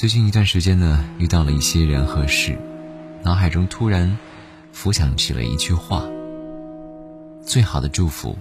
[0.00, 2.56] 最近一段时间呢，遇到了一些人和事，
[3.22, 4.16] 脑海中突然
[4.72, 6.08] 浮想起了一句话：
[7.44, 8.34] 最好的祝福，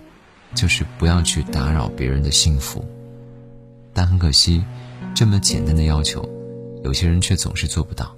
[0.56, 2.88] 就是不要去打扰别人的幸福。
[3.94, 4.64] 但很可惜，
[5.14, 6.24] 这么简单的要求，
[6.82, 8.16] 有些人却总是做不到。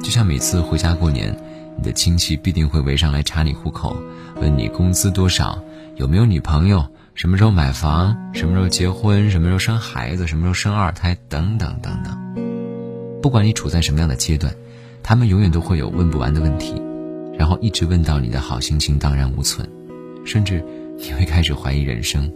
[0.00, 1.36] 就像每次回家过年，
[1.76, 3.96] 你的亲戚必定会围上来查你户口，
[4.36, 5.60] 问你工资多少，
[5.96, 12.14] 有没有女朋友，什么时候买房，什么时候结婚，什么时候生孩子，什么时候生二胎，等等等等。
[13.22, 14.54] 不管你处在什么样的阶段，
[15.02, 16.74] 他们永远都会有问不完的问题，
[17.38, 19.66] 然后一直问到你的好心情荡然无存，
[20.26, 20.62] 甚至
[20.98, 22.30] 你会开始怀疑人生。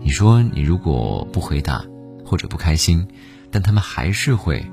[0.00, 1.84] 你说你如果不回答
[2.24, 3.06] 或者不开心，
[3.50, 4.64] 但他们还是会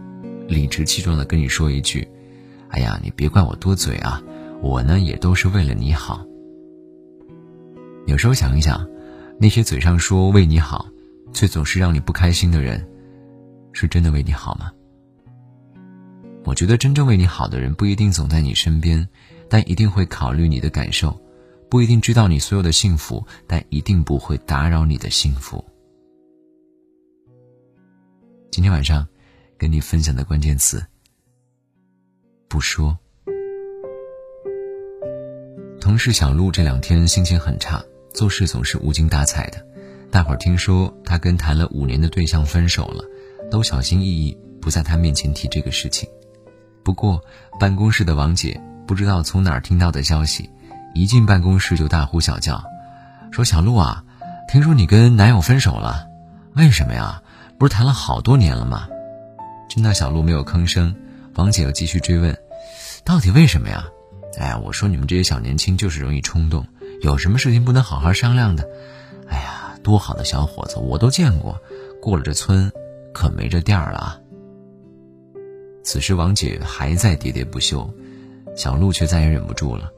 [0.47, 2.07] 理直气壮地跟你说一句
[2.71, 4.21] ：“哎呀，你别怪我多嘴啊，
[4.61, 6.25] 我呢也都是为了你好。”
[8.07, 8.85] 有时候想一想，
[9.43, 10.87] 那些嘴上说为你好，
[11.33, 12.81] 却总是让你不开心的人，
[13.73, 14.71] 是真的为你好吗？
[16.45, 19.05] 我觉得真正为你好的人不一定总在你身边，
[19.49, 21.09] 但一定会考虑你的感受；
[21.69, 25.61] 不一定知道你所有的幸福，但一定不会打扰你的幸福。
[28.49, 29.05] 今天晚上，
[29.57, 30.81] 跟你分享的关键词：
[32.47, 32.97] 不说。
[35.81, 37.83] 同事小鹿这两天心情很差，
[38.13, 39.65] 做事总是无精打采的。
[40.11, 43.03] 大伙儿听说他跟谈了五年的对象分手了，
[43.49, 46.07] 都小心翼翼不在他面前提这个事情。
[46.83, 47.19] 不过，
[47.59, 50.49] 办公室的王姐不知道从哪儿听到的消息，
[50.93, 52.63] 一进办公室就大呼小叫，
[53.31, 54.03] 说：“小鹿啊，
[54.47, 56.05] 听说你跟男友分手了，
[56.55, 57.21] 为什么呀？
[57.57, 58.87] 不是谈了好多年了吗？”
[59.69, 60.95] 听到小鹿没有吭声，
[61.33, 62.37] 王姐又继续追问
[63.03, 63.85] ：“到底为什么呀？”
[64.37, 66.63] 哎呀，我说你们这些小年轻就是容易冲动，
[67.03, 68.65] 有什么事情不能好好商量的？
[69.27, 71.59] 哎呀，多好的小伙子我都见过，
[72.01, 72.71] 过了这村，
[73.13, 74.17] 可没这店儿了啊。
[75.83, 77.93] 此时，王姐还在喋喋不休，
[78.55, 79.91] 小鹿却再也忍不住了，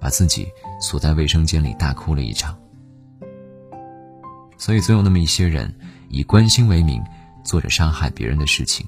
[0.00, 0.48] 把自己
[0.80, 2.58] 锁在卫生间里大哭了一场。
[4.58, 5.72] 所以，总有那么一些人，
[6.08, 7.00] 以关心为名，
[7.44, 8.84] 做着伤害别人的事情。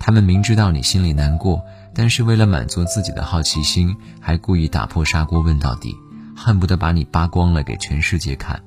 [0.00, 1.62] 他们明知道你心里难过，
[1.94, 5.94] 但是为了满足自己的好奇心，还故意打破砂锅问到底，
[6.36, 8.60] 恨不得把你扒光了给全世界看。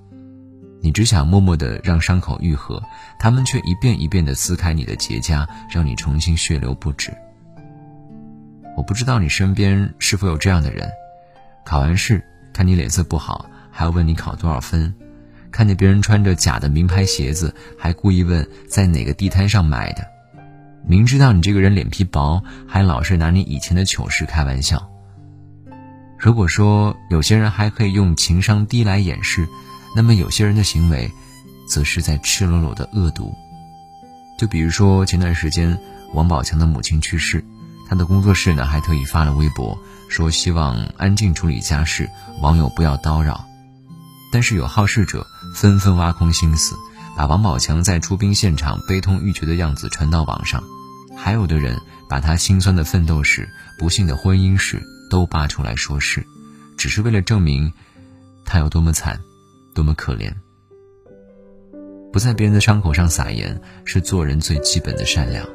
[0.80, 2.82] 你只想默默的让伤口愈合，
[3.20, 7.12] 他们却一遍一遍的撕开你的结痂，让你重新血流不止。
[8.76, 10.88] 我不知道你身边是否有这样的人，
[11.66, 12.24] 考完试
[12.54, 14.94] 看你脸色不好，还要问你考多少分；
[15.52, 20.04] 看见别人穿着假的名牌鞋子，还故意问在哪个地摊上买的；
[20.86, 24.88] 明知道你这个人脸皮薄，还老是拿你以前的糗事开玩笑。
[26.18, 29.48] 如果说有些人还可以用情商低来掩饰。
[29.96, 31.12] 那么有些人的行为，
[31.68, 33.34] 则是在赤裸裸的恶毒。
[34.38, 35.80] 就比如说前段时间
[36.14, 37.44] 王宝强的母亲去世，
[37.88, 39.76] 他的工作室呢还特意发了微博，
[40.08, 42.08] 说希望安静处理家事，
[42.42, 43.44] 网友不要叨扰。
[44.32, 46.76] 但是有好事者纷纷挖空心思，
[47.16, 50.62] 把王宝强在出殡现场悲痛欲绝的样子传到网上，
[51.16, 53.50] 还有的人把他心酸的奋斗史、
[53.80, 56.26] 不幸的婚姻史都扒出来说事，
[56.78, 57.72] 只是为了证明
[58.46, 59.20] 他有多么惨。
[59.76, 60.34] 多么可怜！
[62.12, 65.48] 不在别人的伤口上撒盐，是做人最基本的善良。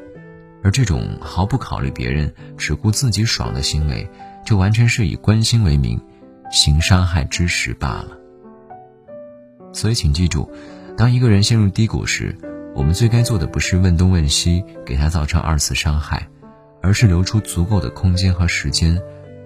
[0.63, 4.09] 而这种毫不考虑别人、只顾自己爽的行为，
[4.47, 6.01] 就完全是以关心为名，
[6.53, 8.17] 行伤害之实罢了。
[9.73, 10.49] 所以，请记住，
[10.97, 12.33] 当一个人陷入低谷时，
[12.77, 16.29] 我们最该做的不是问东问西，给他造成二次伤害，
[16.81, 18.97] 而是留出足够的空间和时间，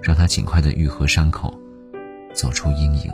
[0.06, 1.52] 让他尽快的愈合伤口，
[2.32, 3.12] 走出阴影。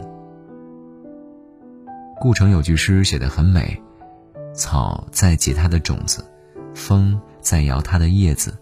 [2.20, 3.80] 顾城有句诗写得很美
[4.52, 6.22] ：“草在结它的种子，
[6.74, 8.54] 风在摇它的叶子，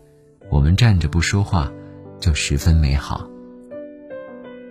[0.49, 1.69] 我们站着不说话，
[2.21, 3.29] 就十分美好。”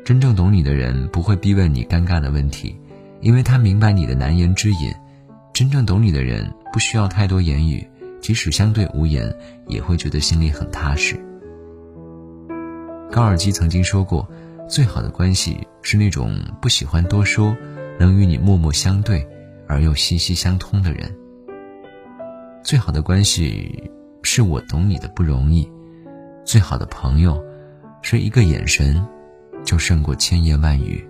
[0.05, 2.73] 真正懂你的人不会逼问你尴尬的问题，
[3.19, 4.89] 因为他明白你的难言之隐。
[5.53, 7.85] 真正懂你的人不需要太多言语，
[8.21, 9.35] 即使相对无言，
[9.67, 11.19] 也会觉得心里很踏实。
[13.11, 14.27] 高尔基曾经说过
[14.69, 17.55] ：“最好的关系是那种不喜欢多说。”
[17.99, 19.27] 能与你默默相对，
[19.67, 21.13] 而又息息相通的人。
[22.63, 23.91] 最好的关系
[24.23, 25.69] 是我懂你的不容易，
[26.45, 27.43] 最好的朋友
[28.01, 29.05] 是一个眼神
[29.65, 31.05] 就胜过千言万语。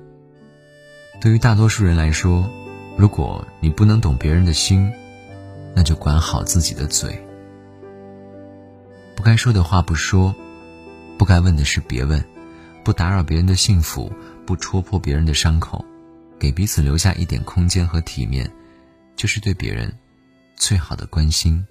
[1.21, 2.49] 对于大多数人来说，
[2.97, 4.91] 如果你不能懂别人的心，
[5.75, 7.23] 那就管好自己的嘴。
[9.15, 10.33] 不该说的话不说，
[11.19, 12.23] 不该问的事别问，
[12.81, 14.09] 不打扰别人的幸福，
[14.45, 15.83] 不戳破别人的伤口。
[16.39, 18.49] 给彼此留下一点空间和体面，
[19.17, 19.93] 就是对别人
[20.55, 21.61] 最好的关心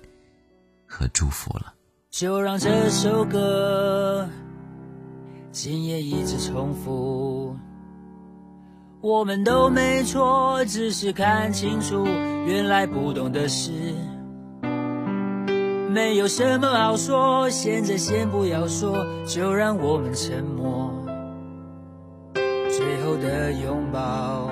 [0.86, 1.72] 和祝福了。
[2.10, 4.28] 就让这首歌
[5.50, 7.56] 今夜一直重复。
[9.00, 13.72] 我们都没错，只是看清楚，原来不懂的事，
[15.88, 17.48] 没有什么好说。
[17.50, 20.92] 现在先不要说，就让我们沉默。
[22.34, 24.50] 最后的拥抱，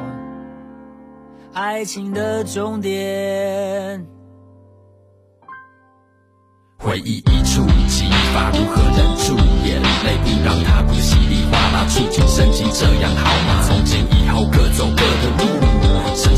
[1.52, 4.04] 爱情的终点。
[6.78, 9.36] 回忆一触即发，如何忍住
[9.66, 11.86] 眼泪，不让它哭得稀里哗啦？
[11.88, 13.62] 触景生情，这样好吗？
[13.66, 15.44] 从今以后各走各的路，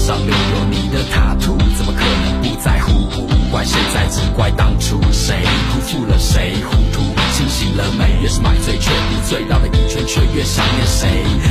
[0.09, 2.95] 上留有你的塔图，怎么可能不在乎？
[3.13, 5.37] 不怪现在，只怪当初谁
[5.69, 7.03] 辜负了谁，糊涂
[7.37, 8.23] 清醒了没？
[8.23, 11.09] 越是买醉却不醉，绕了一圈却越想念谁？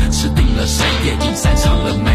[0.10, 0.84] 吃定了谁？
[1.04, 2.10] 电影散场了没？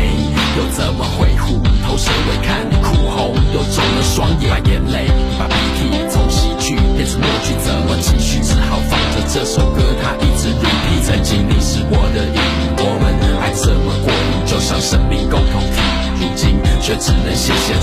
[0.58, 2.34] 又怎么会虎头蛇尾？
[2.44, 5.06] 看你哭红又肿了双眼，把眼泪，
[5.38, 8.42] 把鼻涕从喜剧变成默剧，怎么继续？
[8.42, 10.51] 只好放着这首歌，它一直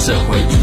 [0.09, 0.58] 的回忆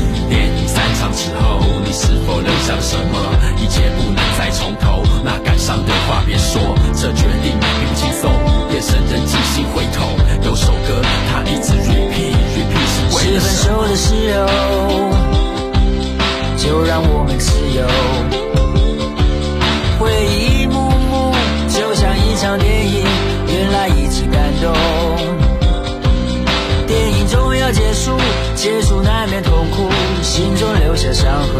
[31.06, 31.54] 的伤痕。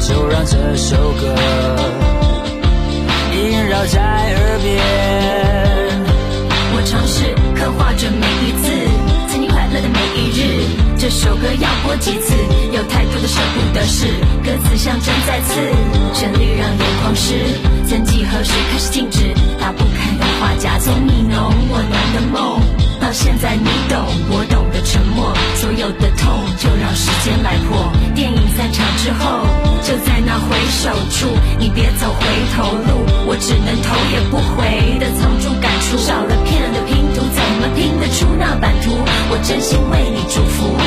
[0.00, 1.34] 就让这首歌
[3.32, 4.76] 萦绕在耳边。
[6.74, 8.72] 我尝试刻画着每一次，
[9.28, 10.66] 曾经快乐的每一日。
[10.98, 12.34] 这首歌要播几次？
[12.72, 14.06] 有太多的舍不得是，
[14.42, 15.54] 歌词像针在刺，
[16.14, 17.34] 旋律让眼眶湿。
[17.86, 22.60] 曾几何时开始静止，打不开的话匣，从你浓我浓的梦，
[23.00, 23.96] 到现在你懂
[24.30, 25.32] 我懂的沉默，
[31.10, 31.26] 处，
[31.58, 35.98] 你别走回头路，我只能头也不回的藏住感触。
[35.98, 38.92] 少了片的拼图，怎么拼得出那版图？
[39.30, 40.77] 我真心为你祝福。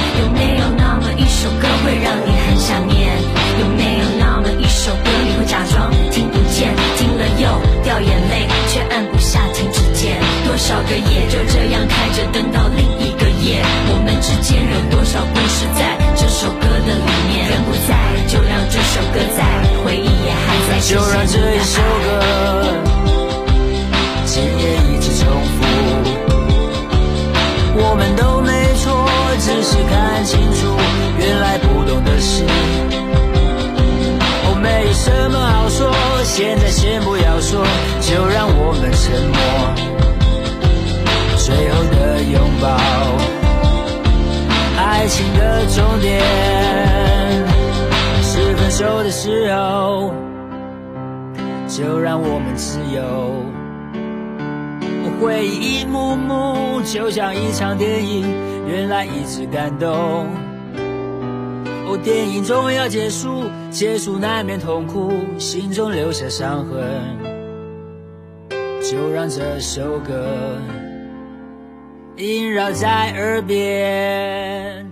[35.04, 35.92] 什么好说，
[36.24, 37.66] 现在先不要说，
[38.02, 39.40] 就让我们沉默。
[41.38, 42.68] 最后的拥抱，
[44.78, 46.22] 爱情的终点，
[48.22, 50.14] 是分手的时候。
[51.68, 53.02] 就让我们自由。
[55.20, 58.24] 回忆一幕幕，就像一场电影，
[58.68, 60.28] 原来一直感动。
[61.88, 66.84] 哦，电影终要结束，结束难免痛苦，心中留下伤痕。
[68.82, 70.28] 就让这首歌
[72.18, 74.86] 萦绕在耳边。